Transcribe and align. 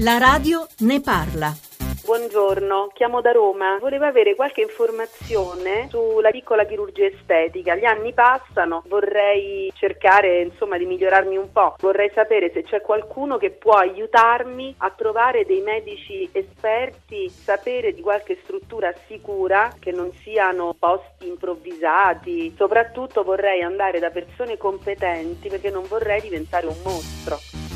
La 0.00 0.18
radio 0.18 0.66
ne 0.80 1.00
parla. 1.00 1.54
Buongiorno, 2.04 2.90
chiamo 2.92 3.22
da 3.22 3.30
Roma. 3.30 3.78
Volevo 3.80 4.04
avere 4.04 4.34
qualche 4.34 4.60
informazione 4.60 5.86
sulla 5.88 6.30
piccola 6.30 6.66
chirurgia 6.66 7.06
estetica. 7.06 7.74
Gli 7.76 7.86
anni 7.86 8.12
passano, 8.12 8.82
vorrei 8.88 9.72
cercare 9.74 10.42
insomma 10.42 10.76
di 10.76 10.84
migliorarmi 10.84 11.36
un 11.36 11.50
po'. 11.50 11.76
Vorrei 11.78 12.10
sapere 12.12 12.50
se 12.52 12.64
c'è 12.64 12.82
qualcuno 12.82 13.38
che 13.38 13.52
può 13.52 13.74
aiutarmi 13.74 14.74
a 14.78 14.90
trovare 14.90 15.46
dei 15.46 15.60
medici 15.60 16.28
esperti, 16.32 17.30
sapere 17.30 17.94
di 17.94 18.02
qualche 18.02 18.38
struttura 18.42 18.92
sicura 19.06 19.72
che 19.78 19.92
non 19.92 20.12
siano 20.22 20.74
posti 20.78 21.28
improvvisati. 21.28 22.52
Soprattutto 22.56 23.22
vorrei 23.22 23.62
andare 23.62 23.98
da 23.98 24.10
persone 24.10 24.58
competenti 24.58 25.48
perché 25.48 25.70
non 25.70 25.84
vorrei 25.88 26.20
diventare 26.20 26.66
un 26.66 26.76
mostro. 26.82 27.71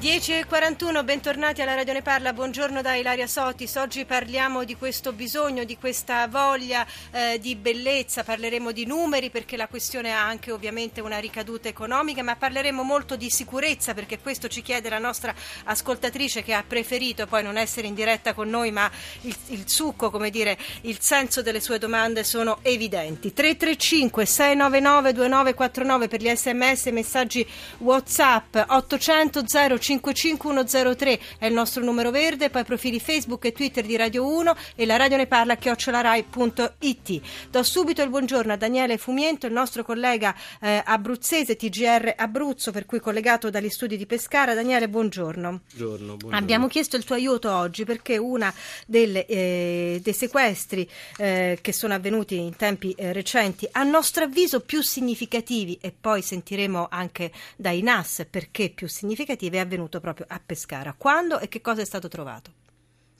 10.41, 0.00 1.04
bentornati 1.04 1.60
alla 1.60 1.74
Radio 1.74 1.92
Ne 1.92 2.00
Parla, 2.00 2.32
buongiorno 2.32 2.80
da 2.80 2.94
Ilaria 2.94 3.26
Sotis. 3.26 3.74
Oggi 3.74 4.06
parliamo 4.06 4.64
di 4.64 4.74
questo 4.74 5.12
bisogno, 5.12 5.64
di 5.64 5.76
questa 5.76 6.26
voglia 6.26 6.86
eh, 7.10 7.38
di 7.38 7.54
bellezza, 7.54 8.24
parleremo 8.24 8.72
di 8.72 8.86
numeri 8.86 9.28
perché 9.28 9.58
la 9.58 9.68
questione 9.68 10.10
ha 10.14 10.24
anche 10.24 10.52
ovviamente 10.52 11.02
una 11.02 11.18
ricaduta 11.18 11.68
economica, 11.68 12.22
ma 12.22 12.34
parleremo 12.34 12.82
molto 12.82 13.14
di 13.14 13.28
sicurezza 13.28 13.92
perché 13.92 14.20
questo 14.20 14.48
ci 14.48 14.62
chiede 14.62 14.88
la 14.88 14.96
nostra 14.96 15.34
ascoltatrice 15.64 16.42
che 16.42 16.54
ha 16.54 16.64
preferito 16.66 17.26
poi 17.26 17.42
non 17.42 17.58
essere 17.58 17.86
in 17.86 17.92
diretta 17.92 18.32
con 18.32 18.48
noi, 18.48 18.70
ma 18.70 18.90
il, 19.20 19.36
il 19.48 19.68
succo, 19.68 20.08
come 20.08 20.30
dire, 20.30 20.56
il 20.82 20.96
senso 20.98 21.42
delle 21.42 21.60
sue 21.60 21.76
domande 21.76 22.24
sono 22.24 22.60
evidenti. 22.62 23.34
335 23.34 24.24
699 24.24 25.12
2949 25.12 26.08
per 26.08 26.22
gli 26.22 26.34
sms 26.34 26.86
messaggi 26.86 27.46
WhatsApp 27.76 28.56
800 28.66 29.42
0 29.46 29.78
55103 29.98 31.20
è 31.38 31.46
il 31.46 31.52
nostro 31.52 31.82
numero 31.82 32.12
verde, 32.12 32.48
poi 32.48 32.62
profili 32.62 33.00
Facebook 33.00 33.44
e 33.46 33.52
Twitter 33.52 33.84
di 33.84 33.96
Radio 33.96 34.24
1 34.24 34.54
e 34.76 34.86
la 34.86 34.96
radio 34.96 35.16
ne 35.16 35.26
parla 35.26 35.56
chiocciolarai.it. 35.56 37.20
Do 37.50 37.62
subito 37.64 38.00
il 38.02 38.08
buongiorno 38.08 38.52
a 38.52 38.56
Daniele 38.56 38.98
Fumiento, 38.98 39.46
il 39.46 39.52
nostro 39.52 39.82
collega 39.82 40.34
eh, 40.60 40.80
abruzzese 40.84 41.56
TGR 41.56 42.14
Abruzzo, 42.16 42.70
per 42.70 42.86
cui 42.86 43.00
collegato 43.00 43.50
dagli 43.50 43.68
studi 43.68 43.96
di 43.96 44.06
Pescara. 44.06 44.54
Daniele, 44.54 44.88
buongiorno. 44.88 45.60
Buongiorno, 45.74 46.06
buongiorno. 46.06 46.36
Abbiamo 46.36 46.68
chiesto 46.68 46.96
il 46.96 47.04
tuo 47.04 47.16
aiuto 47.16 47.52
oggi 47.52 47.84
perché 47.84 48.16
una 48.16 48.52
delle, 48.86 49.26
eh, 49.26 50.00
dei 50.00 50.14
sequestri 50.14 50.88
eh, 51.16 51.58
che 51.60 51.72
sono 51.72 51.94
avvenuti 51.94 52.38
in 52.38 52.54
tempi 52.54 52.92
eh, 52.96 53.12
recenti, 53.12 53.66
a 53.72 53.82
nostro 53.82 54.24
avviso 54.24 54.60
più 54.60 54.82
significativi, 54.82 55.78
e 55.80 55.92
poi 55.98 56.22
sentiremo 56.22 56.86
anche 56.88 57.32
dai 57.56 57.82
NAS 57.82 58.26
perché 58.30 58.70
più 58.70 58.86
significativi, 58.86 59.56
è 59.56 59.60
avvenuto 59.60 59.79
avvenuto 59.80 60.00
proprio 60.00 60.26
a 60.28 60.40
Pescara. 60.44 60.94
Quando 60.96 61.38
e 61.38 61.48
che 61.48 61.60
cosa 61.60 61.80
è 61.80 61.84
stato 61.84 62.08
trovato? 62.08 62.59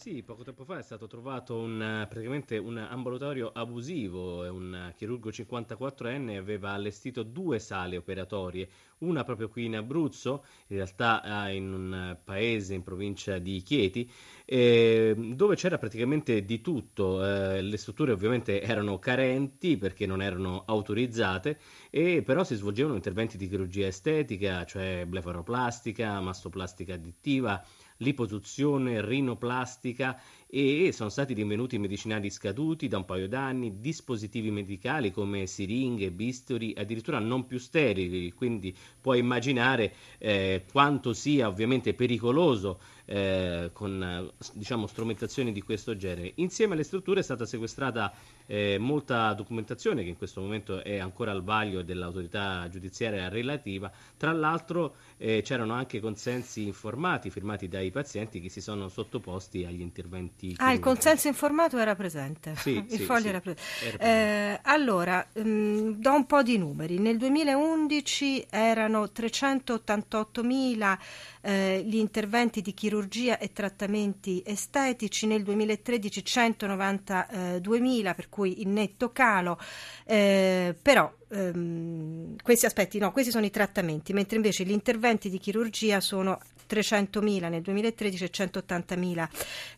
Sì, 0.01 0.23
poco 0.23 0.43
tempo 0.45 0.65
fa 0.65 0.79
è 0.79 0.83
stato 0.83 1.06
trovato 1.06 1.59
un, 1.59 2.06
praticamente 2.09 2.56
un 2.56 2.79
ambulatorio 2.79 3.51
abusivo, 3.53 4.51
un 4.51 4.95
chirurgo 4.97 5.31
54enne 5.31 6.39
aveva 6.39 6.70
allestito 6.70 7.23
due 7.23 7.59
sale 7.59 7.98
operatorie, 7.98 8.67
una 9.01 9.25
proprio 9.25 9.51
qui 9.51 9.67
in 9.67 9.77
Abruzzo, 9.77 10.43
in 10.69 10.77
realtà 10.77 11.51
in 11.51 11.71
un 11.75 12.17
paese 12.25 12.73
in 12.73 12.83
provincia 12.83 13.37
di 13.37 13.61
Chieti, 13.61 14.11
eh, 14.47 15.15
dove 15.34 15.55
c'era 15.55 15.77
praticamente 15.77 16.47
di 16.47 16.62
tutto, 16.62 17.23
eh, 17.23 17.61
le 17.61 17.77
strutture 17.77 18.12
ovviamente 18.12 18.62
erano 18.62 18.98
carenti 18.98 19.77
perché 19.77 20.06
non 20.06 20.23
erano 20.23 20.65
autorizzate, 20.67 21.59
e 21.91 22.23
però 22.23 22.43
si 22.43 22.55
svolgevano 22.55 22.95
interventi 22.95 23.37
di 23.37 23.48
chirurgia 23.48 23.87
estetica, 23.87 24.65
cioè 24.65 25.05
blefaroplastica, 25.06 26.21
mastoplastica 26.21 26.95
addittiva, 26.95 27.62
liposuzione, 28.01 29.01
rinoplastica 29.05 30.20
e 30.53 30.91
sono 30.93 31.11
stati 31.11 31.33
rinvenuti 31.33 31.78
medicinali 31.78 32.28
scaduti 32.28 32.88
da 32.88 32.97
un 32.97 33.05
paio 33.05 33.28
d'anni, 33.28 33.78
dispositivi 33.78 34.50
medicali 34.50 35.12
come 35.12 35.47
siringhe, 35.47 36.11
bisturi, 36.11 36.75
addirittura 36.77 37.21
non 37.21 37.47
più 37.47 37.59
sterili, 37.59 38.33
quindi 38.33 38.75
puoi 39.00 39.21
immaginare 39.21 39.94
eh, 40.19 40.65
quanto 40.71 41.12
sia 41.12 41.47
ovviamente 41.47 41.94
pericoloso 41.94 42.81
eh, 43.05 43.71
con 43.72 44.31
diciamo, 44.55 44.87
strumentazioni 44.89 45.53
di 45.53 45.62
questo 45.62 45.97
genere. 45.97 46.33
Insieme 46.37 46.75
alle 46.75 46.83
strutture 46.83 47.21
è 47.21 47.22
stata 47.22 47.47
sequestrata 47.47 48.12
eh, 48.47 48.77
molta 48.78 49.33
documentazione 49.34 50.03
che 50.03 50.09
in 50.09 50.16
questo 50.16 50.41
momento 50.41 50.83
è 50.83 50.99
ancora 50.99 51.31
al 51.31 51.44
vaglio 51.44 51.83
dell'autorità 51.83 52.69
giudiziaria 52.69 53.28
relativa. 53.28 53.91
Tra 54.16 54.33
l'altro 54.33 54.97
eh, 55.16 55.43
c'erano 55.43 55.75
anche 55.75 56.00
consensi 56.00 56.66
informati 56.66 57.31
firmati 57.31 57.69
dai 57.69 57.91
pazienti 57.91 58.41
che 58.41 58.49
si 58.49 58.60
sono 58.60 58.89
sottoposti 58.89 59.65
agli 59.65 59.81
interventi 59.81 60.40
tutti. 60.41 60.55
Ah, 60.59 60.73
il 60.73 60.81
consenso 60.81 61.28
informato 61.28 61.78
era 61.78 61.95
presente. 61.95 62.55
Sì, 62.56 62.77
il 62.89 62.97
sì, 62.99 63.05
foglio 63.05 63.21
sì, 63.23 63.28
era 63.28 63.41
presente. 63.41 63.87
era 63.87 63.97
presente. 63.97 64.55
Eh, 64.55 64.61
allora, 64.62 65.27
mh, 65.33 65.91
do 65.97 66.12
un 66.12 66.27
po' 66.27 66.43
di 66.43 66.59
numeri. 66.59 66.99
Nel 66.99 67.19
2011 67.19 68.47
erano 68.51 69.05
388.000 69.05 70.99
eh, 71.43 71.83
gli 71.87 71.97
interventi 71.97 72.61
di 72.62 72.75
chirurgia 72.75 73.39
e 73.39 73.53
trattamenti 73.53 74.43
estetici, 74.45 75.27
nel 75.27 75.43
2013 75.43 76.23
192.000, 76.25 78.15
per 78.15 78.28
cui 78.28 78.62
in 78.62 78.72
netto 78.72 79.12
calo. 79.12 79.59
Eh, 80.05 80.75
però 80.81 81.12
ehm, 81.28 82.37
questi 82.43 82.67
aspetti, 82.67 82.99
no, 82.99 83.12
questi 83.12 83.31
sono 83.31 83.45
i 83.45 83.51
trattamenti, 83.51 84.12
mentre 84.12 84.37
invece 84.37 84.65
gli 84.65 84.72
interventi 84.72 85.28
di 85.28 85.39
chirurgia 85.39 86.01
sono 86.01 86.39
300.000 86.70 87.48
nel 87.48 87.62
2013 87.62 88.25
e 88.25 88.31
180.000 88.31 89.28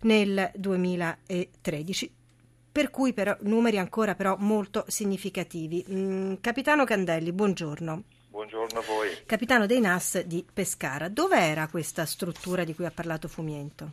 nel 0.03 0.50
2013 0.54 2.14
per 2.72 2.91
cui 2.91 3.12
però 3.12 3.36
numeri 3.41 3.78
ancora 3.78 4.14
però 4.14 4.36
molto 4.38 4.84
significativi. 4.86 5.84
Mm, 5.91 6.34
Capitano 6.41 6.84
Candelli, 6.84 7.31
buongiorno. 7.31 8.02
Buongiorno 8.31 8.78
a 8.78 8.82
voi. 8.82 9.10
Capitano 9.26 9.66
dei 9.66 9.81
NAS 9.81 10.22
di 10.22 10.42
Pescara. 10.50 11.08
Dove 11.08 11.36
era 11.36 11.69
questa 11.69 12.06
struttura 12.06 12.64
di 12.64 12.75
cui 12.75 12.86
ha 12.86 12.91
parlato 12.91 13.28
Fumiento? 13.28 13.91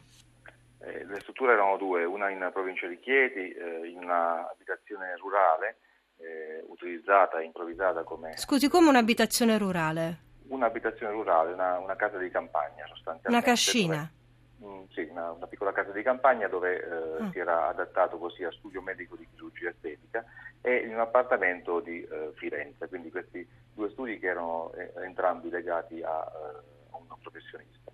Eh, 0.80 1.06
le 1.06 1.20
strutture 1.20 1.54
erano 1.54 1.76
due, 1.76 2.06
una 2.06 2.30
in 2.30 2.50
provincia 2.54 2.88
di 2.88 2.98
Chieti, 3.00 3.52
eh, 3.52 3.88
in 3.90 3.98
un'abitazione 3.98 5.18
rurale 5.18 5.80
eh, 6.20 6.64
utilizzata, 6.68 7.42
improvvisata 7.42 8.04
come... 8.04 8.38
Scusi, 8.38 8.70
come 8.70 8.88
un'abitazione 8.88 9.58
rurale? 9.58 10.28
Un'abitazione 10.50 11.12
rurale, 11.14 11.54
una, 11.54 11.80
una 11.80 11.96
casa 11.96 12.18
di 12.18 12.30
campagna 12.30 12.86
sostanzialmente. 12.88 13.30
Una 13.30 13.42
cascina? 13.42 14.12
Dove, 14.58 14.74
mh, 14.74 14.88
sì, 14.94 15.08
una, 15.10 15.32
una, 15.32 15.48
piccola 15.48 15.72
casa 15.72 15.92
di 15.92 16.02
campagna 16.04 16.48
dove 16.48 16.76
eh, 16.76 17.24
Ah. 17.24 17.30
si 17.32 17.40
era 17.40 17.68
adattato 17.68 18.18
così 18.18 18.44
a 18.44 18.52
studio 18.52 18.82
medico 18.82 19.16
di 19.16 19.28
chirurgia 19.30 19.70
estetica 19.70 20.24
e 20.62 20.78
in 20.86 20.94
un 20.94 21.00
appartamento 21.00 21.80
di 21.82 22.02
eh, 22.02 22.32
Firenze, 22.36 22.88
quindi 22.88 23.12
questi 23.12 23.46
due 23.74 23.90
studi 23.92 24.18
che 24.20 24.28
erano 24.28 24.72
eh, 24.74 24.92
entrambi 25.04 25.50
legati 25.50 26.02
a, 26.02 26.08
eh, 26.08 26.92
a 26.92 26.96
un 26.98 27.06
professionista. 27.22 27.92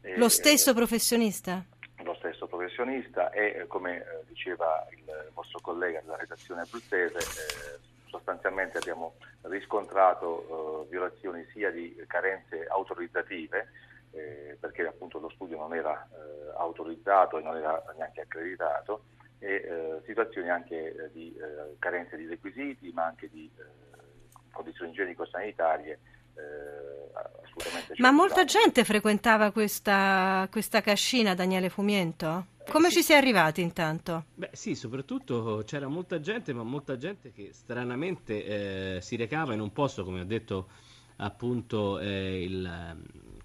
E, 0.00 0.16
Lo 0.16 0.28
stesso 0.28 0.74
professionista? 0.74 1.64
lo 2.02 2.14
stesso 2.16 2.46
professionista 2.46 3.30
e 3.30 3.60
eh, 3.60 3.66
come 3.66 3.98
eh, 3.98 4.24
diceva 4.26 4.86
il 4.90 5.30
vostro 5.32 5.58
collega 5.62 6.00
della 6.02 6.16
redazione 6.16 6.60
abruzzese 6.60 7.18
sostanzialmente 8.14 8.78
abbiamo 8.78 9.14
riscontrato 9.42 10.84
eh, 10.84 10.90
violazioni 10.90 11.44
sia 11.52 11.70
di 11.70 12.00
carenze 12.06 12.64
autorizzative 12.66 13.68
eh, 14.12 14.56
perché 14.60 14.86
appunto 14.86 15.18
lo 15.18 15.28
studio 15.30 15.58
non 15.58 15.74
era 15.74 16.08
eh, 16.12 16.52
autorizzato 16.56 17.38
e 17.38 17.42
non 17.42 17.56
era 17.56 17.82
neanche 17.96 18.20
accreditato 18.20 19.04
e 19.40 19.54
eh, 19.54 20.02
situazioni 20.06 20.48
anche 20.48 20.94
eh, 20.94 21.10
di 21.12 21.34
eh, 21.36 21.74
carenze 21.80 22.16
di 22.16 22.26
requisiti 22.26 22.92
ma 22.92 23.04
anche 23.06 23.28
di 23.28 23.50
condizioni 24.52 24.92
igienico-sanitarie 24.92 25.98
assolutamente 27.14 27.94
Ma 27.98 28.12
molta 28.12 28.44
gente 28.44 28.84
frequentava 28.84 29.50
questa, 29.50 30.46
questa 30.50 30.80
cascina, 30.80 31.34
Daniele 31.34 31.68
Fumiento? 31.68 32.46
Come 32.70 32.90
ci 32.90 33.02
si 33.02 33.12
è 33.12 33.16
arrivati 33.16 33.60
intanto? 33.60 34.24
Beh 34.34 34.50
sì, 34.52 34.74
soprattutto 34.74 35.62
c'era 35.64 35.86
molta 35.86 36.18
gente, 36.20 36.52
ma 36.52 36.62
molta 36.62 36.96
gente 36.96 37.30
che 37.32 37.50
stranamente 37.52 38.96
eh, 38.96 39.00
si 39.00 39.16
recava 39.16 39.54
in 39.54 39.60
un 39.60 39.72
posto, 39.72 40.04
come 40.04 40.20
ha 40.20 40.24
detto 40.24 40.68
appunto 41.16 41.98
eh, 42.00 42.42
il, 42.42 42.96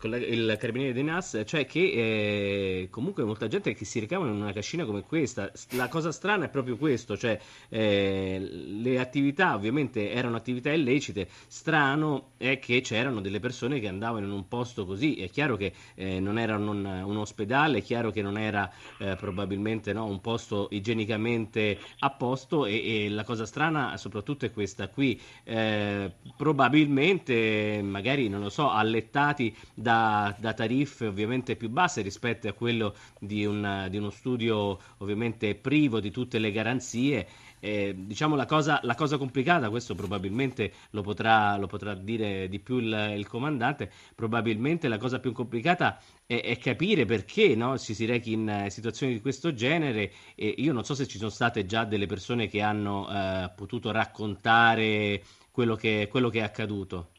il 0.07 0.55
carabiniere 0.57 0.93
dei 0.93 1.03
NAS, 1.03 1.43
cioè 1.45 1.65
che 1.65 1.79
eh, 1.79 2.87
comunque 2.89 3.23
molta 3.23 3.47
gente 3.47 3.73
che 3.73 3.85
si 3.85 3.99
recava 3.99 4.25
in 4.25 4.33
una 4.33 4.53
cascina 4.53 4.85
come 4.85 5.01
questa. 5.01 5.51
La 5.71 5.87
cosa 5.89 6.11
strana 6.11 6.45
è 6.45 6.49
proprio 6.49 6.77
questo, 6.77 7.17
cioè 7.17 7.39
eh, 7.69 8.39
le 8.39 8.99
attività 8.99 9.55
ovviamente 9.55 10.11
erano 10.11 10.37
attività 10.37 10.71
illecite, 10.71 11.27
strano 11.47 12.31
è 12.37 12.59
che 12.59 12.81
c'erano 12.81 13.19
delle 13.19 13.39
persone 13.39 13.79
che 13.79 13.87
andavano 13.87 14.25
in 14.25 14.31
un 14.31 14.47
posto 14.47 14.85
così, 14.85 15.15
è 15.15 15.29
chiaro 15.29 15.57
che 15.57 15.73
eh, 15.95 16.19
non 16.19 16.39
era 16.39 16.55
un, 16.55 16.85
un 16.85 17.17
ospedale, 17.17 17.79
è 17.79 17.81
chiaro 17.81 18.11
che 18.11 18.21
non 18.21 18.37
era 18.37 18.71
eh, 18.99 19.15
probabilmente 19.15 19.91
no, 19.91 20.05
un 20.05 20.21
posto 20.21 20.67
igienicamente 20.71 21.77
a 21.99 22.09
posto 22.11 22.65
e, 22.65 23.05
e 23.05 23.09
la 23.09 23.23
cosa 23.23 23.45
strana 23.45 23.97
soprattutto 23.97 24.45
è 24.45 24.51
questa 24.51 24.87
qui, 24.87 25.19
eh, 25.43 26.11
probabilmente 26.37 27.81
magari, 27.83 28.29
non 28.29 28.41
lo 28.41 28.49
so, 28.49 28.69
allettati 28.69 29.55
da, 29.73 29.88
da 30.37 30.53
tariffe 30.53 31.07
ovviamente 31.07 31.55
più 31.55 31.69
basse 31.69 32.01
rispetto 32.01 32.47
a 32.47 32.53
quello 32.53 32.95
di, 33.19 33.45
un, 33.45 33.87
di 33.89 33.97
uno 33.97 34.09
studio 34.09 34.77
ovviamente 34.97 35.55
privo 35.55 35.99
di 35.99 36.11
tutte 36.11 36.39
le 36.39 36.51
garanzie 36.51 37.27
eh, 37.59 37.93
diciamo 37.97 38.35
la 38.35 38.45
cosa, 38.45 38.79
la 38.83 38.95
cosa, 38.95 39.17
complicata, 39.17 39.69
questo 39.69 39.95
probabilmente 39.95 40.71
lo 40.91 41.01
potrà, 41.01 41.57
lo 41.57 41.67
potrà 41.67 41.93
dire 41.93 42.47
di 42.47 42.59
più 42.59 42.77
il, 42.77 43.13
il, 43.17 43.27
comandante, 43.27 43.91
probabilmente 44.15 44.87
la 44.87 44.97
cosa 44.97 45.19
più 45.19 45.31
complicata 45.33 45.99
è, 46.25 46.41
è 46.41 46.57
capire 46.57 47.05
perché 47.05 47.55
no, 47.55 47.77
ci 47.77 47.93
si 47.93 48.05
rechi 48.05 48.33
in 48.33 48.49
eh, 48.49 48.69
situazioni 48.69 49.13
di 49.13 49.21
questo 49.21 49.53
genere 49.53 50.11
e 50.35 50.53
io 50.57 50.73
non 50.73 50.85
so 50.85 50.95
se 50.95 51.07
ci 51.07 51.17
sono 51.17 51.29
state 51.29 51.65
già 51.65 51.83
delle 51.83 52.05
persone 52.05 52.47
che 52.47 52.61
hanno 52.61 53.09
eh, 53.09 53.51
potuto 53.55 53.91
raccontare 53.91 55.21
quello 55.51 55.75
che, 55.75 56.07
quello 56.09 56.29
che 56.29 56.39
è 56.39 56.43
accaduto. 56.43 57.09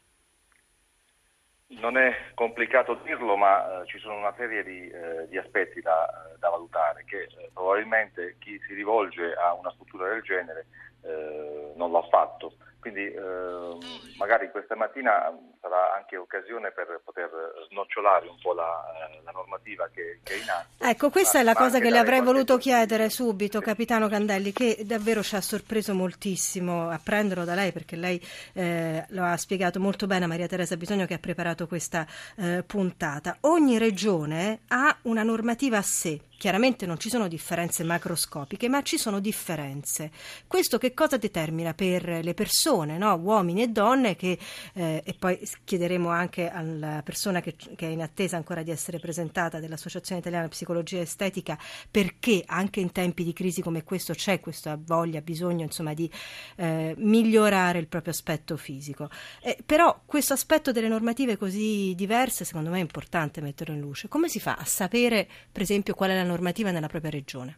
Non 1.79 1.97
è 1.97 2.13
complicato 2.33 2.99
dirlo, 3.03 3.37
ma 3.37 3.81
eh, 3.81 3.85
ci 3.85 3.97
sono 3.99 4.17
una 4.17 4.33
serie 4.35 4.63
di, 4.63 4.89
eh, 4.89 5.27
di 5.29 5.37
aspetti 5.37 5.79
da, 5.79 6.05
da, 6.37 6.49
valutare 6.49 7.05
che 7.05 7.21
eh, 7.23 7.49
probabilmente 7.53 8.35
chi 8.39 8.59
si 8.67 8.73
rivolge 8.73 9.33
a 9.33 9.53
una 9.53 9.71
struttura 9.71 10.09
del 10.09 10.21
genere 10.21 10.65
eh, 11.03 11.71
non 11.75 11.91
l'ha 11.91 12.05
fatto. 12.09 12.53
Quindi 12.81 13.05
eh, 13.05 13.77
magari 14.17 14.49
questa 14.49 14.75
mattina 14.75 15.31
sarà 15.61 15.93
anche 15.95 16.17
occasione 16.17 16.71
per 16.71 16.99
poter 17.05 17.29
snocciolare 17.69 18.27
un 18.27 18.37
po' 18.41 18.53
la, 18.53 18.83
la 19.23 19.31
normativa 19.31 19.87
che, 19.93 20.19
che, 20.23 20.33
è 20.33 20.37
in 20.37 20.49
atto. 20.49 20.83
Ecco, 20.83 21.11
questa 21.11 21.37
ma, 21.37 21.43
è 21.43 21.45
la 21.45 21.53
cosa 21.53 21.79
che 21.79 21.91
le 21.91 21.99
avrei 21.99 22.21
voluto 22.21 22.57
chiedere 22.57 23.11
subito, 23.11 23.59
sì. 23.59 23.65
Capitano 23.65 24.07
Candelli, 24.07 24.51
che 24.51 24.81
davvero 24.83 25.21
ci 25.21 25.35
ha 25.35 25.41
sorpreso 25.41 25.93
moltissimo 25.93 26.89
apprenderlo 26.89 27.45
da 27.45 27.53
lei, 27.53 27.71
perché 27.71 27.95
lei 27.95 28.19
eh, 28.53 29.05
lo 29.09 29.23
ha 29.25 29.37
spiegato 29.37 29.79
molto 29.79 30.07
bene 30.07 30.25
a 30.25 30.27
Maria 30.27 30.47
Teresa 30.47 30.75
Bisogno 30.75 31.05
che 31.05 31.13
ha 31.13 31.19
preparato 31.19 31.67
questa 31.67 32.07
eh, 32.37 32.63
puntata. 32.65 33.37
Ogni 33.41 33.77
regione 33.77 34.61
ha 34.69 34.97
una 35.03 35.21
normativa 35.21 35.77
a 35.77 35.83
sé 35.83 36.19
Chiaramente 36.41 36.87
non 36.87 36.97
ci 36.97 37.09
sono 37.11 37.27
differenze 37.27 37.83
macroscopiche, 37.83 38.67
ma 38.67 38.81
ci 38.81 38.97
sono 38.97 39.19
differenze. 39.19 40.09
Questo 40.47 40.79
che 40.79 40.91
cosa 40.95 41.17
determina 41.17 41.75
per 41.75 42.23
le 42.23 42.33
persone, 42.33 42.97
no? 42.97 43.13
uomini 43.13 43.61
e 43.61 43.67
donne, 43.67 44.15
che, 44.15 44.39
eh, 44.73 45.03
e 45.05 45.13
poi 45.19 45.39
chiederemo 45.63 46.09
anche 46.09 46.49
alla 46.49 47.03
persona 47.03 47.41
che, 47.41 47.53
che, 47.55 47.85
è 47.85 47.91
in 47.91 48.01
attesa 48.01 48.37
ancora 48.37 48.63
di 48.63 48.71
essere 48.71 48.97
presentata 48.97 49.59
dell'Associazione 49.59 50.19
Italiana 50.19 50.47
Psicologia 50.47 50.99
Estetica, 50.99 51.59
perché 51.91 52.41
anche 52.43 52.79
in 52.79 52.91
tempi 52.91 53.23
di 53.23 53.33
crisi 53.33 53.61
come 53.61 53.83
questo 53.83 54.15
c'è 54.15 54.39
questa 54.39 54.79
voglia, 54.83 55.21
bisogno 55.21 55.61
insomma, 55.65 55.93
di 55.93 56.09
eh, 56.55 56.95
migliorare 56.97 57.77
il 57.77 57.87
proprio 57.87 58.13
aspetto 58.13 58.57
fisico. 58.57 59.11
Eh, 59.43 59.59
però 59.63 60.01
questo 60.07 60.33
aspetto 60.33 60.71
delle 60.71 60.87
normative 60.87 61.37
così 61.37 61.93
diverse, 61.95 62.45
secondo 62.45 62.71
me 62.71 62.79
è 62.79 62.81
importante 62.81 63.41
metterlo 63.41 63.75
in 63.75 63.79
luce. 63.79 64.07
Come 64.07 64.27
si 64.27 64.39
fa 64.39 64.55
a 64.55 64.65
sapere, 64.65 65.29
per 65.51 65.61
esempio, 65.61 65.93
qual 65.93 66.09
è 66.09 66.15
la 66.15 66.29
normativa 66.31 66.71
nella 66.71 66.87
propria 66.87 67.11
regione? 67.11 67.57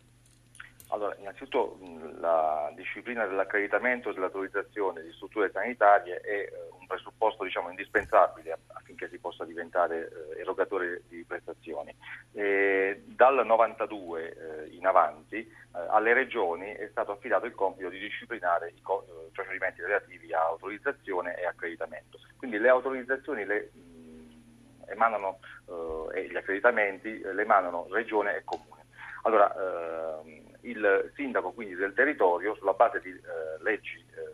Allora, 0.93 1.15
innanzitutto 1.17 1.79
la 2.19 2.71
disciplina 2.75 3.25
dell'accreditamento 3.25 4.09
e 4.09 4.13
dell'autorizzazione 4.13 5.01
di 5.01 5.11
strutture 5.13 5.49
sanitarie 5.51 6.21
è 6.21 6.29
eh, 6.29 6.51
un 6.79 6.85
presupposto 6.85 7.43
diciamo, 7.43 7.69
indispensabile 7.69 8.59
affinché 8.73 9.09
si 9.09 9.17
possa 9.17 9.43
diventare 9.43 10.07
eh, 10.35 10.41
erogatore 10.41 11.01
di 11.07 11.23
prestazioni. 11.25 11.95
E 12.33 13.01
dal 13.07 13.43
92 13.43 14.21
eh, 14.29 14.75
in 14.75 14.85
avanti 14.85 15.61
alle 15.71 16.13
regioni 16.13 16.71
è 16.71 16.87
stato 16.91 17.13
affidato 17.13 17.47
il 17.47 17.55
compito 17.55 17.89
di 17.89 17.97
disciplinare 17.97 18.73
i 18.75 18.81
procedimenti 19.31 19.81
relativi 19.81 20.31
a 20.31 20.45
autorizzazione 20.45 21.35
e 21.39 21.47
accreditamento. 21.47 22.19
Quindi 22.37 22.59
le 22.59 22.69
autorizzazioni 22.69 23.45
le 23.45 23.71
emanano 24.87 25.39
eh, 25.67 26.19
e 26.19 26.27
gli 26.27 26.35
accreditamenti 26.35 27.19
le 27.19 27.41
emanano 27.41 27.87
regione 27.89 28.37
e 28.37 28.43
comune. 28.43 28.81
Allora, 29.23 29.53
eh, 29.53 30.43
il 30.61 31.11
sindaco 31.15 31.51
quindi 31.51 31.75
del 31.75 31.93
territorio, 31.93 32.55
sulla 32.55 32.73
base 32.73 32.99
di 33.01 33.09
eh, 33.09 33.63
leggi 33.63 34.05
eh, 34.15 34.33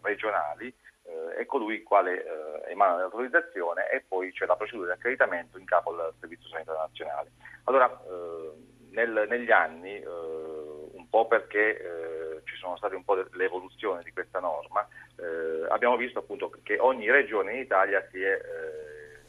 regionali, 0.00 0.74
eh, 1.04 1.34
è 1.36 1.46
colui 1.46 1.76
il 1.76 1.82
quale 1.82 2.24
eh, 2.24 2.70
emana 2.70 2.96
l'autorizzazione 2.96 3.90
e 3.90 4.02
poi 4.06 4.32
c'è 4.32 4.46
la 4.46 4.56
procedura 4.56 4.86
di 4.86 4.98
accreditamento 4.98 5.58
in 5.58 5.66
capo 5.66 5.90
al 5.90 6.14
Servizio 6.18 6.48
Sanitario 6.48 6.80
Nazionale. 6.80 7.30
Allora, 7.64 8.00
nel, 8.90 9.26
negli 9.28 9.50
anni, 9.52 10.02
un 10.04 11.08
po' 11.08 11.28
perché 11.28 12.42
ci 12.44 12.56
sono 12.56 12.76
state 12.76 12.96
un 12.96 13.04
po' 13.04 13.14
le 13.14 13.44
evoluzioni 13.44 14.02
di 14.02 14.12
questa 14.12 14.40
norma, 14.40 14.86
abbiamo 15.68 15.96
visto 15.96 16.18
appunto 16.18 16.50
che 16.64 16.78
ogni 16.78 17.08
regione 17.08 17.52
in 17.52 17.60
Italia 17.60 18.04
si 18.10 18.20
è 18.20 18.40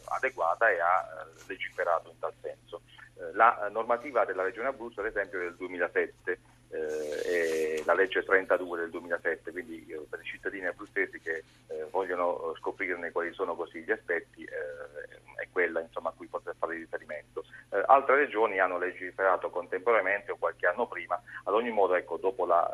adeguata 0.06 0.70
e 0.70 0.80
ha 0.80 1.28
legiferato 1.48 2.10
in 2.10 2.20
tal 2.20 2.34
senso. 2.42 2.82
Eh, 3.16 3.34
la 3.34 3.70
normativa 3.72 4.26
della 4.26 4.44
Regione 4.44 4.70
Abruzzo, 4.70 5.02
ad 5.02 5.08
esempio, 5.08 5.40
è 5.40 5.44
del 5.44 5.56
2007, 5.56 6.40
eh, 6.70 7.84
la 7.86 7.94
legge 7.94 8.24
32 8.24 8.80
del 8.80 8.90
2007, 8.90 9.52
quindi 9.52 9.86
eh, 9.88 10.06
per 10.10 10.20
i 10.22 10.26
cittadini 10.26 10.66
abruzzesi 10.66 11.20
che 11.20 11.44
eh, 11.68 11.86
vogliono 11.92 12.52
eh, 12.52 12.58
scoprirne 12.60 13.12
quali 13.12 13.34
sono 13.34 13.56
così 13.56 13.84
gli 13.84 13.92
aspetti, 13.92 14.44
eh, 14.44 15.42
è 15.42 15.48
quella 15.52 15.82
insomma, 15.82 16.10
a 16.10 16.14
cui 16.16 16.28
poter 16.28 16.56
fare 16.58 16.76
riferimento. 16.76 17.44
altre 17.86 18.16
regioni 18.16 18.60
hanno 18.60 18.78
legiferato 18.78 19.50
contemporaneamente 19.50 20.32
o 20.32 20.38
qualche 20.38 20.68
anno 20.68 20.88
prima, 20.88 21.22
ad 21.44 21.54
ogni 21.54 21.72
modo 21.72 21.96
ecco, 21.96 22.18
dopo 22.18 22.46
la 22.46 22.70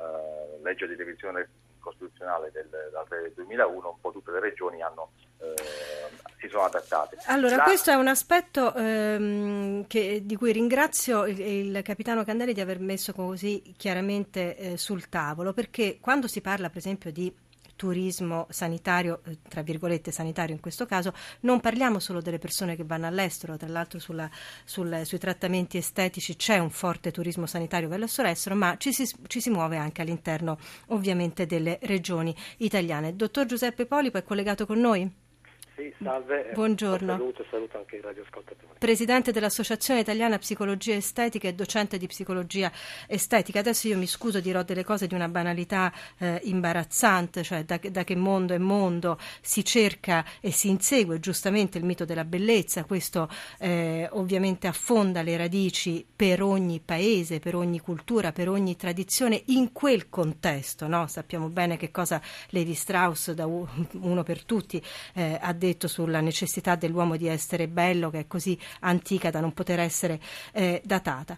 legge 0.61 0.87
di 0.87 0.95
revisione 0.95 1.47
costituzionale 1.79 2.51
del, 2.51 2.69
del 2.69 3.31
2001 3.33 3.89
un 3.89 3.99
po' 3.99 4.11
tutte 4.11 4.31
le 4.31 4.39
regioni 4.39 4.81
hanno, 4.81 5.11
eh, 5.39 5.53
si 6.39 6.47
sono 6.47 6.63
adattate. 6.63 7.17
Allora 7.25 7.57
La... 7.57 7.63
questo 7.63 7.91
è 7.91 7.95
un 7.95 8.07
aspetto 8.07 8.73
ehm, 8.73 9.87
che, 9.87 10.21
di 10.23 10.35
cui 10.35 10.51
ringrazio 10.51 11.25
il, 11.25 11.39
il, 11.39 11.81
capitano 11.83 12.23
Candelli 12.23 12.53
di 12.53 12.61
aver 12.61 12.79
messo 12.79 13.13
così 13.13 13.73
chiaramente 13.77 14.55
eh, 14.55 14.77
sul 14.77 15.09
tavolo 15.09 15.53
perché 15.53 15.97
quando 15.99 16.27
si 16.27 16.41
parla 16.41 16.69
per 16.69 16.77
esempio 16.77 17.11
di 17.11 17.33
turismo 17.79 18.45
sanitario, 18.49 19.21
eh, 19.25 19.37
tra 19.47 19.61
virgolette 19.61 20.11
sanitario 20.11 20.53
in 20.53 20.59
questo 20.59 20.85
caso, 20.85 21.13
non 21.41 21.61
parliamo 21.61 21.99
solo 21.99 22.19
delle 22.19 22.37
persone 22.37 22.75
che 22.75 22.83
vanno 22.83 23.07
all'estero, 23.07 23.55
tra 23.55 23.69
l'altro 23.69 23.99
sulla, 23.99 24.29
sul, 24.65 25.03
sui 25.05 25.17
trattamenti 25.17 25.77
estetici 25.77 26.35
c'è 26.35 26.57
un 26.57 26.71
forte 26.71 27.11
turismo 27.11 27.45
sanitario 27.45 27.87
verso 27.87 28.21
l'estero, 28.21 28.55
ma 28.55 28.75
ci 28.77 28.91
si, 28.91 29.09
ci 29.27 29.39
si 29.39 29.49
muove 29.49 29.77
anche 29.77 30.01
all'interno 30.01 30.57
ovviamente 30.87 31.45
delle 31.45 31.79
regioni 31.83 32.35
italiane. 32.57 33.15
Dottor 33.15 33.45
Giuseppe 33.45 33.85
Polipo 33.85 34.17
è 34.17 34.23
collegato 34.23 34.65
con 34.65 34.77
noi? 34.77 35.27
Sì, 35.79 35.93
salve. 36.03 36.51
Buongiorno. 36.53 37.13
Saluto, 37.13 37.45
saluto 37.49 37.77
anche 37.77 37.95
i 37.95 38.01
radioascoltatori. 38.01 38.67
Presidente 38.77 39.31
dell'Associazione 39.31 40.01
Italiana 40.01 40.37
Psicologia 40.37 40.93
Estetica 40.93 41.47
e 41.47 41.53
docente 41.53 41.97
di 41.97 42.05
psicologia 42.05 42.69
estetica. 43.07 43.59
Adesso 43.59 43.87
io 43.87 43.97
mi 43.97 44.05
scuso, 44.05 44.41
dirò 44.41 44.63
delle 44.63 44.83
cose 44.83 45.07
di 45.07 45.13
una 45.13 45.29
banalità 45.29 45.93
eh, 46.17 46.41
imbarazzante, 46.43 47.43
cioè 47.43 47.63
da, 47.63 47.79
da, 47.81 48.03
che 48.03 48.17
mondo 48.17 48.53
è 48.53 48.57
mondo 48.57 49.17
si 49.39 49.63
cerca 49.63 50.25
e 50.41 50.51
si 50.51 50.67
insegue 50.67 51.21
giustamente 51.21 51.77
il 51.77 51.85
mito 51.85 52.03
della 52.03 52.25
bellezza. 52.25 52.83
Questo 52.83 53.29
eh, 53.59 54.05
ovviamente 54.11 54.67
affonda 54.67 55.21
le 55.21 55.37
radici 55.37 56.05
per 56.13 56.43
ogni 56.43 56.81
paese, 56.83 57.39
per 57.39 57.55
ogni 57.55 57.79
cultura, 57.79 58.33
per 58.33 58.49
ogni 58.49 58.75
tradizione 58.75 59.43
in 59.45 59.71
quel 59.71 60.09
contesto. 60.09 60.87
No? 60.87 61.07
Sappiamo 61.07 61.47
bene 61.47 61.77
che 61.77 61.89
cosa 61.89 62.21
Levi 62.49 62.73
Strauss, 62.73 63.31
da 63.31 63.45
uno 63.47 64.23
per 64.23 64.43
tutti, 64.43 64.83
eh, 65.13 65.37
ha 65.39 65.53
detto 65.53 65.67
detto 65.69 65.87
sulla 65.87 66.21
necessità 66.21 66.75
dell'uomo 66.75 67.15
di 67.15 67.27
essere 67.27 67.67
bello, 67.67 68.09
che 68.09 68.19
è 68.19 68.27
così 68.27 68.57
antica 68.81 69.29
da 69.29 69.39
non 69.39 69.53
poter 69.53 69.79
essere 69.79 70.19
eh, 70.51 70.81
datata. 70.83 71.37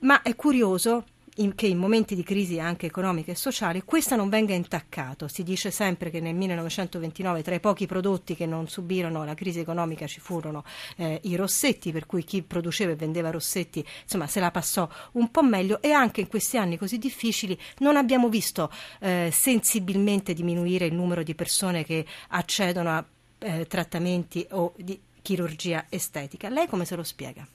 Ma 0.00 0.22
è 0.22 0.34
curioso 0.34 1.04
in, 1.36 1.54
che 1.54 1.66
in 1.66 1.78
momenti 1.78 2.14
di 2.14 2.22
crisi 2.22 2.60
anche 2.60 2.86
economica 2.86 3.32
e 3.32 3.34
sociale 3.34 3.84
questa 3.84 4.16
non 4.16 4.28
venga 4.28 4.54
intaccato. 4.54 5.28
Si 5.28 5.42
dice 5.42 5.70
sempre 5.70 6.10
che 6.10 6.20
nel 6.20 6.34
1929 6.34 7.42
tra 7.42 7.54
i 7.54 7.60
pochi 7.60 7.86
prodotti 7.86 8.34
che 8.34 8.46
non 8.46 8.68
subirono 8.68 9.24
la 9.24 9.34
crisi 9.34 9.60
economica 9.60 10.06
ci 10.06 10.20
furono 10.20 10.64
eh, 10.96 11.20
i 11.24 11.36
rossetti, 11.36 11.92
per 11.92 12.06
cui 12.06 12.24
chi 12.24 12.42
produceva 12.42 12.92
e 12.92 12.96
vendeva 12.96 13.30
rossetti 13.30 13.84
insomma, 14.02 14.26
se 14.26 14.40
la 14.40 14.50
passò 14.50 14.88
un 15.12 15.30
po' 15.30 15.42
meglio 15.42 15.80
e 15.82 15.92
anche 15.92 16.20
in 16.20 16.28
questi 16.28 16.56
anni 16.56 16.78
così 16.78 16.98
difficili 16.98 17.58
non 17.78 17.96
abbiamo 17.96 18.28
visto 18.28 18.70
eh, 19.00 19.30
sensibilmente 19.32 20.34
diminuire 20.34 20.86
il 20.86 20.94
numero 20.94 21.22
di 21.22 21.34
persone 21.34 21.84
che 21.84 22.04
accedono 22.28 22.90
a 22.90 23.04
eh, 23.38 23.66
trattamenti 23.66 24.46
o 24.52 24.72
di 24.76 25.00
chirurgia 25.22 25.86
estetica. 25.90 26.48
Lei 26.48 26.66
come 26.66 26.84
se 26.84 26.96
lo 26.96 27.02
spiega? 27.02 27.46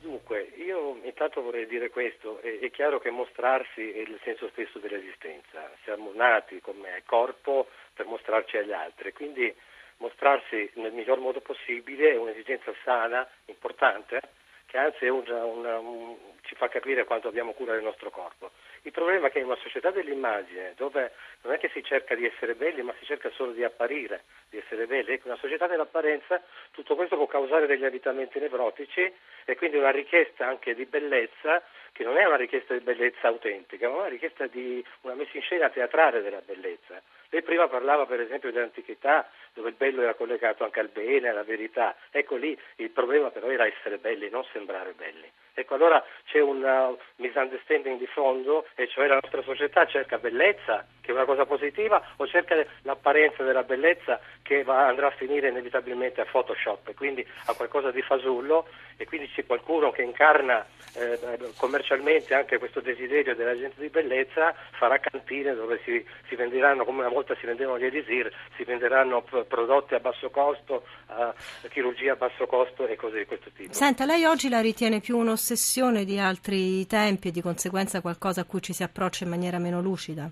Dunque, 0.00 0.52
io 0.56 0.98
intanto 1.02 1.42
vorrei 1.42 1.66
dire 1.66 1.90
questo, 1.90 2.40
è, 2.40 2.58
è 2.58 2.70
chiaro 2.70 3.00
che 3.00 3.10
mostrarsi 3.10 3.90
è 3.92 4.00
il 4.00 4.18
senso 4.22 4.48
stesso 4.48 4.78
dell'esistenza, 4.78 5.70
siamo 5.84 6.12
nati 6.14 6.60
come 6.60 7.02
corpo 7.06 7.68
per 7.94 8.06
mostrarci 8.06 8.56
agli 8.56 8.72
altri, 8.72 9.12
quindi 9.12 9.54
mostrarsi 9.98 10.70
nel 10.74 10.92
miglior 10.92 11.18
modo 11.18 11.40
possibile 11.40 12.12
è 12.12 12.16
un'esigenza 12.16 12.72
sana, 12.84 13.28
importante, 13.46 14.20
che 14.66 14.78
anzi 14.78 15.06
una, 15.06 15.44
una, 15.44 15.78
un, 15.78 16.16
ci 16.42 16.54
fa 16.54 16.68
capire 16.68 17.04
quanto 17.04 17.28
abbiamo 17.28 17.52
cura 17.52 17.74
del 17.74 17.82
nostro 17.82 18.10
corpo. 18.10 18.52
Il 18.82 18.92
problema 18.92 19.26
è 19.26 19.30
che 19.30 19.40
in 19.40 19.44
una 19.44 19.56
società 19.56 19.90
dell'immagine, 19.90 20.72
dove 20.76 21.12
non 21.42 21.52
è 21.52 21.58
che 21.58 21.68
si 21.68 21.84
cerca 21.84 22.14
di 22.14 22.24
essere 22.24 22.54
belli, 22.54 22.82
ma 22.82 22.94
si 22.98 23.04
cerca 23.04 23.30
solo 23.30 23.52
di 23.52 23.62
apparire, 23.62 24.24
di 24.48 24.56
essere 24.56 24.86
belli, 24.86 25.12
ecco, 25.12 25.28
una 25.28 25.36
società 25.36 25.66
dell'apparenza, 25.66 26.42
tutto 26.70 26.94
questo 26.96 27.16
può 27.16 27.26
causare 27.26 27.66
degli 27.66 27.84
abitamenti 27.84 28.38
nevrotici 28.38 29.12
e 29.44 29.56
quindi 29.56 29.76
una 29.76 29.90
richiesta 29.90 30.46
anche 30.46 30.74
di 30.74 30.86
bellezza 30.86 31.62
che 31.92 32.04
non 32.04 32.16
è 32.16 32.24
una 32.24 32.36
richiesta 32.36 32.72
di 32.72 32.80
bellezza 32.80 33.28
autentica, 33.28 33.88
ma 33.88 33.96
una 33.96 34.08
richiesta 34.08 34.46
di 34.46 34.82
una 35.02 35.14
messa 35.14 35.36
in 35.36 35.42
scena 35.42 35.68
teatrale 35.68 36.22
della 36.22 36.40
bellezza. 36.40 37.02
Lei 37.28 37.42
prima 37.42 37.68
parlava 37.68 38.06
per 38.06 38.20
esempio 38.20 38.50
dell'antichità, 38.50 39.28
dove 39.52 39.68
il 39.68 39.74
bello 39.76 40.02
era 40.02 40.14
collegato 40.14 40.64
anche 40.64 40.80
al 40.80 40.88
bene, 40.88 41.28
alla 41.28 41.44
verità. 41.44 41.94
Ecco 42.10 42.36
lì 42.36 42.58
il 42.76 42.90
problema 42.90 43.30
però 43.30 43.48
era 43.48 43.66
essere 43.66 43.98
belli, 43.98 44.30
non 44.30 44.44
sembrare 44.52 44.92
belli. 44.92 45.30
Ecco 45.60 45.74
allora 45.74 46.02
c'è 46.24 46.40
un 46.40 46.62
uh, 46.62 46.98
misunderstanding 47.16 47.98
di 47.98 48.06
fondo, 48.06 48.66
e 48.76 48.88
cioè 48.88 49.06
la 49.06 49.18
nostra 49.20 49.42
società 49.42 49.86
cerca 49.86 50.16
bellezza, 50.16 50.86
che 51.12 51.18
è 51.18 51.22
una 51.22 51.24
cosa 51.24 51.46
positiva, 51.46 52.02
o 52.16 52.26
cerca 52.26 52.54
l'apparenza 52.82 53.42
della 53.42 53.62
bellezza 53.62 54.20
che 54.42 54.62
va, 54.62 54.86
andrà 54.86 55.08
a 55.08 55.10
finire 55.12 55.48
inevitabilmente 55.48 56.20
a 56.20 56.26
Photoshop, 56.30 56.88
e 56.88 56.94
quindi 56.94 57.26
a 57.46 57.54
qualcosa 57.54 57.90
di 57.90 58.02
fasullo, 58.02 58.66
e 58.96 59.04
quindi 59.06 59.28
c'è 59.34 59.46
qualcuno 59.46 59.90
che 59.90 60.02
incarna 60.02 60.64
eh, 60.94 61.18
commercialmente 61.56 62.34
anche 62.34 62.58
questo 62.58 62.80
desiderio 62.80 63.34
della 63.34 63.56
gente 63.56 63.80
di 63.80 63.88
bellezza, 63.88 64.54
farà 64.72 64.98
cantine 64.98 65.54
dove 65.54 65.80
si, 65.84 66.04
si 66.28 66.34
venderanno, 66.34 66.84
come 66.84 67.00
una 67.00 67.08
volta 67.08 67.34
si 67.36 67.46
vendevano 67.46 67.78
gli 67.78 67.84
elisir, 67.84 68.32
si 68.56 68.64
venderanno 68.64 69.22
prodotti 69.22 69.94
a 69.94 70.00
basso 70.00 70.30
costo, 70.30 70.84
a 71.06 71.34
chirurgia 71.68 72.12
a 72.12 72.16
basso 72.16 72.46
costo 72.46 72.86
e 72.86 72.96
cose 72.96 73.18
di 73.18 73.26
questo 73.26 73.50
tipo. 73.54 73.72
Senta, 73.72 74.04
lei 74.04 74.24
oggi 74.24 74.48
la 74.48 74.60
ritiene 74.60 75.00
più 75.00 75.16
un'ossessione 75.16 76.04
di 76.04 76.18
altri 76.18 76.86
tempi 76.86 77.28
e 77.28 77.30
di 77.30 77.40
conseguenza 77.40 78.00
qualcosa 78.00 78.42
a 78.42 78.44
cui 78.44 78.60
ci 78.60 78.72
si 78.72 78.82
approccia 78.82 79.24
in 79.24 79.30
maniera 79.30 79.58
meno 79.58 79.80
lucida? 79.80 80.30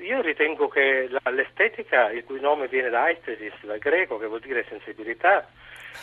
Io 0.00 0.20
ritengo 0.20 0.68
che 0.68 1.08
l'estetica, 1.30 2.10
il 2.10 2.24
cui 2.24 2.40
nome 2.40 2.68
viene 2.68 2.88
da 2.88 3.02
aesthesis, 3.02 3.52
dal 3.62 3.78
greco, 3.78 4.18
che 4.18 4.26
vuol 4.26 4.40
dire 4.40 4.64
sensibilità, 4.68 5.48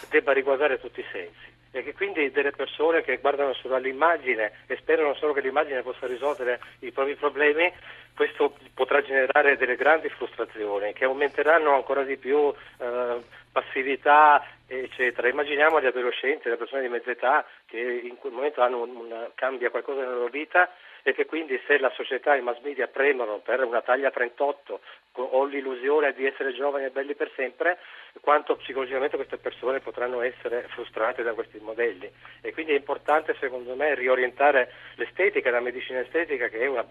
debba 0.10 0.34
riguardare 0.34 0.80
tutti 0.80 1.00
i 1.00 1.06
sensi 1.12 1.54
e 1.76 1.84
che 1.84 1.94
quindi 1.94 2.32
delle 2.32 2.52
persone 2.52 3.02
che 3.02 3.18
guardano 3.18 3.54
solo 3.54 3.76
all'immagine 3.76 4.60
e 4.66 4.78
sperano 4.78 5.14
solo 5.16 5.34
che 5.34 5.42
l'immagine 5.42 5.82
possa 5.82 6.08
risolvere 6.08 6.62
i 6.80 6.92
propri 6.92 7.16
problemi, 7.16 7.70
questo 8.16 8.56
potrà 8.74 9.02
generare 9.02 9.58
delle 9.58 9.76
grandi 9.76 10.08
frustrazioni 10.08 10.94
che 10.94 11.04
aumenteranno 11.04 11.76
ancora 11.76 12.04
di 12.04 12.16
più 12.16 12.54
eh, 12.78 13.22
passività, 13.52 14.42
eccetera. 14.66 15.28
Immaginiamo 15.28 15.82
gli 15.82 15.86
adolescenti, 15.86 16.48
le 16.48 16.56
persone 16.56 16.82
di 16.82 16.88
mezza 16.88 17.12
età 17.12 17.46
che 17.66 17.78
in 17.78 18.16
quel 18.16 18.32
momento 18.32 18.62
hanno 18.62 18.84
un, 18.84 18.96
una, 18.96 19.30
cambia 19.36 19.70
qualcosa 19.70 20.00
nella 20.00 20.14
loro 20.14 20.30
vita 20.30 20.70
e 21.08 21.14
che 21.14 21.28
quindi 21.28 21.62
se 21.68 21.78
la 21.78 21.92
società 21.92 22.34
e 22.34 22.40
i 22.40 22.42
mass 22.42 22.60
media 22.62 22.88
premono 22.88 23.38
per 23.38 23.64
una 23.64 23.84
taglia 23.84 24.10
38 24.10 24.80
ho 25.12 25.46
l'illusione 25.46 26.14
di 26.14 26.26
essere 26.26 26.52
giovani 26.52 26.86
e 26.86 26.90
belli 26.90 27.14
per 27.14 27.32
sempre, 27.36 27.78
quanto 28.22 28.56
psicologicamente 28.56 29.18
queste 29.18 29.38
persone 29.38 29.80
potranno 29.80 30.22
essere 30.22 30.66
frustrate 30.70 31.24
da 31.24 31.34
questi 31.34 31.60
modelli. 31.60 32.10
E 32.42 32.54
quindi 32.54 32.74
è 32.74 32.76
importante 32.76 33.36
secondo 33.40 33.76
me 33.76 33.94
riorientare 33.96 34.72
l'estetica, 34.96 35.50
la 35.50 35.60
medicina 35.60 36.00
estetica 36.00 36.48
che 36.48 36.60
è 36.60 36.68
una, 36.68 36.86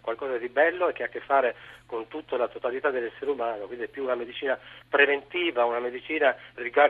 qualcosa 0.00 0.38
di 0.38 0.48
bello 0.48 0.88
e 0.88 0.92
che 0.92 1.02
ha 1.02 1.06
a 1.06 1.08
che 1.08 1.20
fare 1.20 1.54
con 1.86 2.06
tutta 2.06 2.36
la 2.36 2.46
totalità 2.46 2.90
dell'essere 2.90 3.30
umano, 3.30 3.66
quindi 3.66 3.86
è 3.86 3.88
più 3.88 4.04
una 4.04 4.14
medicina 4.14 4.56
preventiva, 4.88 5.64
una 5.64 5.80
medicina 5.80 6.36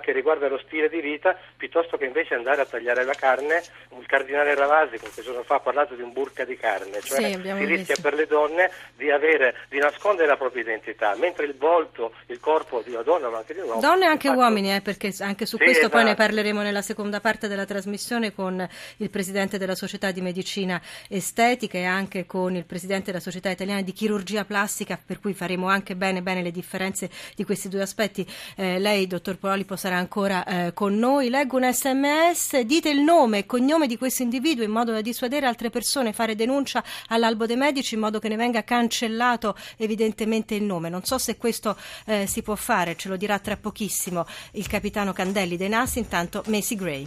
che 0.01 0.13
riguarda 0.13 0.47
lo 0.47 0.59
stile 0.59 0.91
di 0.91 1.01
vita, 1.01 1.35
piuttosto 1.57 1.97
che 1.97 2.05
invece 2.05 2.35
andare 2.35 2.61
a 2.61 2.67
tagliare 2.67 3.05
la 3.05 3.15
carne. 3.15 3.63
Il 3.99 4.07
cardinale 4.07 4.55
Ravasi 4.55 4.99
qualche 4.99 5.23
giorno 5.23 5.43
fa 5.43 5.55
ha 5.55 5.61
parlato 5.61 5.95
di 5.95 6.03
un 6.03 6.13
burca 6.13 6.45
di 6.45 6.57
carne, 6.57 7.01
cioè 7.01 7.33
sì, 7.33 7.41
si 7.43 7.65
rischia 7.65 7.97
per 8.01 8.13
le 8.15 8.27
donne 8.27 8.71
di, 8.95 9.11
avere, 9.11 9.57
di 9.69 9.79
nascondere 9.79 10.29
la 10.29 10.37
propria 10.37 10.63
identità, 10.63 11.15
mentre 11.17 11.47
il 11.47 11.57
volto, 11.57 12.13
il 12.27 12.39
corpo 12.39 12.83
di 12.83 12.91
una 12.91 13.03
donna, 13.03 13.31
ma 13.31 13.39
anche 13.39 13.55
di 13.55 13.61
un 13.61 13.69
uomo... 13.69 13.80
Donne 13.81 14.05
e 14.05 14.09
anche 14.09 14.29
fatto... 14.29 14.41
uomini, 14.41 14.75
eh, 14.75 14.81
perché 14.81 15.15
anche 15.21 15.47
su 15.47 15.57
sì, 15.57 15.65
questo 15.65 15.87
esatto. 15.87 15.95
poi 15.95 16.05
ne 16.05 16.11
esatto. 16.11 16.27
parleremo 16.27 16.63
nella 16.63 16.83
seconda 16.83 17.21
parte 17.21 17.49
della 17.49 17.65
trasmissione 17.65 18.33
con 18.33 18.67
il 18.99 19.11
presidente 19.11 19.59
della 19.59 19.75
Società 19.75 20.11
di 20.11 20.21
Medicina 20.21 20.81
Estetica 21.09 21.79
e 21.79 21.85
anche 21.85 22.27
con 22.27 22.55
il 22.57 22.65
presidente 22.65 23.07
della 23.07 23.21
Società 23.23 23.51
Italiana 23.51 23.83
di 23.83 23.93
Chirurgia 23.93 24.45
Plastica, 24.45 24.99
per 25.05 25.21
cui 25.21 25.35
faremo 25.35 25.69
anche 25.69 25.97
bene, 25.97 26.23
bene 26.23 26.43
le 26.43 26.51
differenze 26.51 27.11
di 27.35 27.45
questi 27.45 27.69
due 27.69 27.83
aspetti. 27.83 28.27
Eh, 28.57 28.79
lei, 28.79 29.07
dottor 29.07 29.39
Polipo, 29.39 29.77
sarà 29.77 29.97
ancora 29.97 30.45
eh, 30.45 30.73
con 30.73 30.97
noi. 30.97 31.29
Leggo 31.29 31.57
un 31.57 31.73
sms, 31.73 32.61
dite 32.61 32.91
il 32.91 33.01
nome 33.01 33.39
e 33.39 33.47
cognome 33.47 33.87
di 33.87 33.97
questo 33.97 34.23
individuo 34.23 34.65
in 34.65 34.71
modo 34.71 34.93
da 34.93 35.01
dissuadere 35.01 35.47
altre 35.47 35.71
persone, 35.71 36.13
fare 36.13 36.35
denuncia 36.35 36.83
all'albo 37.09 37.47
dei 37.47 37.57
medici 37.57 37.95
in 37.95 38.01
modo 38.01 38.19
che 38.19 38.29
ne 38.29 38.37
venga 38.37 38.65
cancellato 38.65 39.57
evidentemente 39.77 40.55
il 40.55 40.63
nome. 40.63 40.89
Non 40.89 41.05
so 41.05 41.19
se 41.19 41.37
questo 41.37 41.77
eh, 42.07 42.27
si 42.27 42.43
può 42.43 42.55
fare, 42.55 42.97
ce 42.97 43.09
lo 43.09 43.17
dirà 43.17 43.39
tra 43.39 43.57
pochissimo 43.71 44.27
il 44.53 44.67
capitano 44.67 45.13
Candelli 45.13 45.57
dei 45.57 45.69
NAS, 45.69 45.95
intanto 45.97 46.43
Macy 46.47 46.75
Gray. 46.75 47.07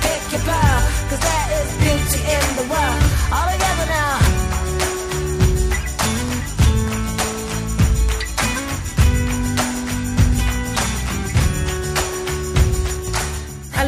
Pick 0.00 0.32
your 0.32 0.42
pearl. 0.42 0.80
Cause 1.08 1.20
there 1.20 1.48
is 1.60 1.70
beauty 1.82 2.20
in 2.22 2.56
the 2.56 2.66
world. 2.70 3.02
All 3.32 3.48
together 3.50 3.86
now. 3.86 4.19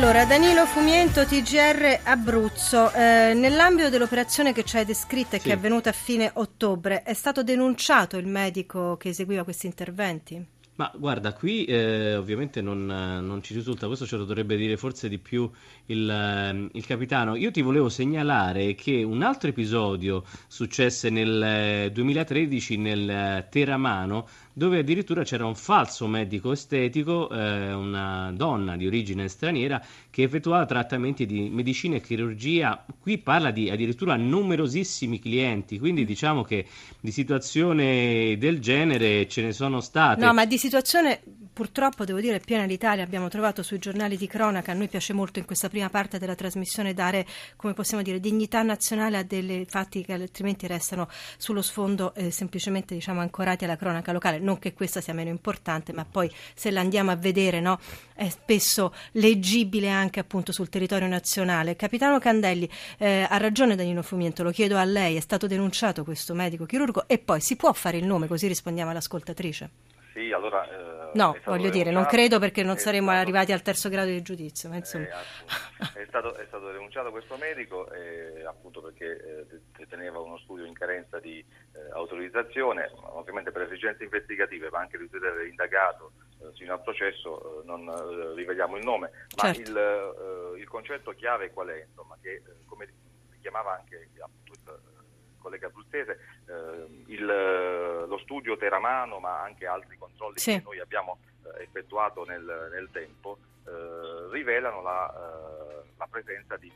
Allora, 0.03 0.25
Danilo 0.25 0.67
Fumiento, 0.67 1.25
TGR 1.25 2.01
Abruzzo, 2.03 2.93
eh, 2.93 3.35
nell'ambito 3.37 3.89
dell'operazione 3.89 4.53
che 4.53 4.65
ci 4.65 4.77
hai 4.77 4.85
descritta 4.85 5.37
e 5.37 5.39
sì. 5.39 5.47
che 5.47 5.53
è 5.53 5.57
avvenuta 5.57 5.91
a 5.91 5.93
fine 5.93 6.29
ottobre, 6.35 7.05
è 7.05 7.15
stato 7.15 7.45
denunciato 7.45 8.17
il 8.17 8.27
medico 8.27 8.97
che 8.97 9.11
eseguiva 9.11 9.45
questi 9.45 9.67
interventi? 9.67 10.45
Ma 10.75 10.91
guarda, 10.97 11.35
qui 11.35 11.65
eh, 11.67 12.17
ovviamente 12.17 12.61
non, 12.61 12.87
non, 12.87 13.43
ci 13.43 13.55
risulta, 13.55 13.87
questo 13.87 14.07
ce 14.07 14.17
lo 14.17 14.25
dovrebbe 14.25 14.57
dire 14.57 14.77
forse 14.77 15.09
di 15.09 15.19
più 15.19 15.49
il, 15.87 16.09
ehm, 16.09 16.71
il, 16.73 16.87
capitano. 16.87 17.37
Io 17.37 17.51
ti 17.51 17.61
volevo 17.61 17.89
segnalare 17.89 18.75
che 18.75 19.03
un 19.03 19.23
altro 19.23 19.51
episodio 19.51 20.25
successe 20.49 21.11
nel 21.11 21.93
2013 21.93 22.75
eh, 22.75 22.77
nel 22.77 23.11
eh, 23.11 23.47
Teramano 23.51 24.27
dove 24.53 24.79
addirittura 24.79 25.25
c'era 25.25 25.47
un 25.47 25.55
falso 25.55 26.07
medico 26.07 26.53
estetico, 26.53 27.31
eh, 27.31 27.73
una 27.73 28.31
donna 28.33 28.77
di 28.77 28.87
origine 28.87 29.29
straniera 29.29 29.83
che 30.13 30.25
effettuava 30.25 30.67
trattamenti 30.67 31.25
di 31.25 31.49
medicina 31.49 31.97
e 31.97 32.03
chirurgia. 32.03 32.85
Qui 33.01 33.17
parla 33.17 33.51
di 33.51 33.71
addirittura 33.71 34.15
numerosissimi 34.15 35.19
clienti, 35.19 35.79
quindi 35.79 36.05
diciamo 36.05 36.43
che 36.43 36.67
di 37.01 37.11
situazioni 37.11 38.37
del 38.37 38.61
genere 38.61 39.27
ce 39.27 39.41
ne 39.41 39.53
sono 39.53 39.81
state. 39.81 40.23
No, 40.23 40.35
ma 40.35 40.45
di 40.45 40.59
situazione 40.59 41.23
purtroppo 41.53 42.05
devo 42.05 42.21
dire 42.21 42.41
piena 42.41 42.65
l'Italia, 42.65 43.05
abbiamo 43.05 43.29
trovato 43.29 43.63
sui 43.63 43.79
giornali 43.79 44.17
di 44.17 44.27
cronaca, 44.27 44.73
a 44.73 44.75
noi 44.75 44.89
piace 44.89 45.13
molto 45.13 45.39
in 45.39 45.45
questa 45.45 45.69
prima 45.69 45.91
parte 45.91 46.19
della 46.19 46.35
trasmissione 46.35 46.95
dare, 46.95 47.27
come 47.57 47.75
possiamo 47.75 48.03
dire, 48.03 48.21
dignità 48.21 48.63
nazionale 48.63 49.19
a 49.19 49.23
dei 49.23 49.67
fatti 49.69 50.03
che 50.03 50.15
altrimenti 50.15 50.67
restano 50.67 51.09
sullo 51.37 51.63
sfondo 51.63 52.15
eh, 52.15 52.31
semplicemente 52.31 52.95
diciamo 52.95 53.21
ancorati 53.21 53.65
alla 53.65 53.77
cronaca 53.77 54.13
locale, 54.13 54.39
non 54.39 54.59
che 54.59 54.73
questa 54.73 55.01
sia 55.01 55.13
meno 55.13 55.31
importante, 55.31 55.93
ma 55.93 56.05
poi 56.05 56.31
se 56.55 56.71
la 56.71 56.81
andiamo 56.81 57.11
a 57.11 57.17
vedere 57.17 57.61
no, 57.61 57.79
è 58.15 58.29
spesso 58.29 58.95
leggibile 59.13 59.89
anche 59.89 60.02
appunto 60.21 60.53
sul 60.53 60.69
territorio 60.69 61.07
nazionale. 61.09 61.77
Capitano 61.77 62.19
Candelli, 62.19 62.69
eh, 62.99 63.27
ha 63.29 63.37
ragione 63.37 63.77
Danilo 63.77 64.03
Fumiento, 64.03 64.43
lo 64.43 64.51
chiedo 64.51 64.77
a 64.77 64.85
lei, 64.85 65.17
è 65.17 65.21
stato 65.21 65.47
denunciato 65.47 66.05
questo 66.05 66.35
medico 66.35 66.67
chirurgo 66.67 67.05
e 67.07 67.19
poi 67.19 67.41
si 67.41 67.57
può 67.57 67.73
fare 67.73 67.99
il 67.99 68.05
nome 68.05 68.27
così 68.27 68.47
rispondiamo 68.47 68.91
all'ascoltatrice? 68.91 69.71
Sì, 70.13 70.33
allora... 70.33 70.65
Eh, 70.65 71.02
no, 71.15 71.37
voglio 71.45 71.71
dire, 71.71 71.91
non 71.91 72.07
credo 72.07 72.39
perché 72.39 72.63
non 72.63 72.77
saremmo 72.77 73.11
stato, 73.11 73.21
arrivati 73.21 73.53
al 73.53 73.63
terzo 73.63 73.89
grado 73.89 74.11
di 74.11 74.23
giudizio. 74.23 74.69
Ma 74.69 74.77
insomma. 74.77 75.07
Eh, 75.07 76.03
è, 76.03 76.07
stato, 76.09 76.35
è, 76.35 76.45
stato, 76.47 76.71
denunciato 76.71 77.11
questo 77.11 77.37
medico 77.37 77.91
eh, 77.93 78.45
appunto 78.45 78.81
perché 78.81 79.47
eh, 79.79 79.87
teneva 79.89 80.21
uno 80.21 80.39
studio 80.39 80.65
in 80.65 80.75
carenza 80.75 81.19
di 81.19 81.39
eh, 81.39 81.91
autorizzazione, 81.93 82.91
ovviamente 82.95 83.51
per 83.51 83.63
esigenze 83.63 84.05
investigative, 84.05 84.71
ma 84.71 84.81
anche 84.81 84.99
di 84.99 85.09
tutela 85.09 85.43
indagato 85.43 86.13
eh, 86.41 86.53
fino 86.55 86.73
al 86.73 86.83
processo, 86.83 87.63
non 87.65 88.35
riveliamo 88.35 88.77
il 88.77 88.85
nome. 88.85 89.11
Ma 89.37 89.53
certo. 89.53 89.71
il, 89.71 90.61
il, 90.61 90.69
concetto 90.69 91.13
chiave 91.13 91.51
qual 91.51 91.69
è? 91.69 91.85
Insomma, 91.87 92.17
che 92.21 92.43
come 92.67 92.89
richiamava 93.31 93.75
anche 93.75 94.09
appunto, 94.21 94.81
il 95.01 95.02
collega 95.43 95.67
abruzzese, 95.67 96.19
eh, 96.47 97.03
il, 97.07 97.25
lo 97.25 98.19
studio 98.23 98.57
Teramano 98.57 99.19
ma 99.19 99.43
anche 99.43 99.67
altri 99.67 99.99
controlli 99.99 100.39
sì. 100.39 100.53
che 100.53 100.63
noi 100.65 100.81
abbiamo 100.81 101.19
eh, 101.45 101.63
effettuato 101.63 102.25
nel, 102.25 102.71
nel 102.73 102.89
tempo 102.93 103.39
eh, 103.67 104.29
rivelano 104.31 104.83
la, 104.83 105.13
eh, 105.13 105.89
la 105.97 106.07
presenza 106.11 106.57
di 106.57 106.71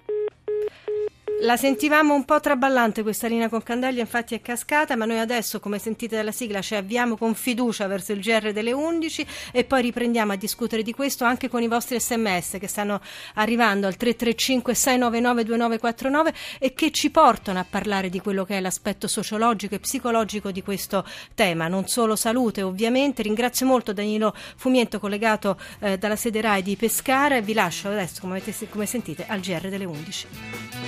La 1.41 1.59
sentivamo 1.59 2.15
un 2.15 2.25
po' 2.25 2.41
traballante 2.41 3.03
questa 3.03 3.29
linea 3.29 3.51
con 3.51 3.63
Candeglia, 3.63 4.01
infatti 4.01 4.35
è 4.35 4.41
cascata, 4.41 4.97
ma 4.97 5.05
noi 5.05 5.19
adesso, 5.19 5.61
come 5.61 5.79
sentite 5.79 6.17
dalla 6.17 6.33
sigla, 6.33 6.63
ci 6.63 6.75
avviamo 6.75 7.19
con 7.19 7.35
fiducia 7.35 7.87
verso 7.87 8.13
il 8.13 8.21
GR 8.21 8.53
delle 8.53 8.73
11 8.73 9.27
e 9.53 9.65
poi 9.65 9.83
riprendiamo 9.83 10.33
a 10.33 10.37
discutere 10.37 10.83
di 10.83 10.95
questo 10.95 11.25
anche 11.25 11.51
con 11.51 11.63
i 11.63 11.69
vostri 11.69 12.01
sms 12.01 12.57
che 12.59 12.67
stanno 12.67 13.03
arrivando 13.35 13.87
al 13.87 13.97
335 13.97 14.75
699 14.75 15.45
2949 15.45 16.35
e 16.59 16.73
che 16.73 16.91
ci 16.91 17.11
portano 17.11 17.59
a 17.59 17.67
parlare 17.69 18.09
di 18.09 18.19
quello 18.21 18.47
che 18.47 18.57
è 18.57 18.61
l'aspetto 18.61 19.07
sociologico 19.07 19.75
e 19.75 19.79
psicologico 19.79 20.51
di 20.51 20.63
questo 20.63 21.05
tema, 21.35 21.69
non 21.69 21.87
solo 21.87 22.17
salute 22.17 22.63
ovviamente. 22.63 23.21
Ringrazio 23.21 23.67
molto 23.67 23.93
Danilo 23.93 24.35
Fumiento 24.57 24.99
collegato 24.99 25.61
eh, 25.81 25.99
dalla 25.99 26.17
sede 26.17 26.41
RAI 26.41 26.63
di 26.63 26.77
Pescara 26.77 27.37
e 27.37 27.43
vi 27.43 27.53
lascio 27.53 27.89
adesso, 27.89 28.23
come, 28.23 28.39
avete, 28.39 28.69
come 28.71 28.87
sentite, 28.87 29.27
al 29.29 29.41
GR 29.41 29.69
delle 29.69 29.85
11. 29.85 30.86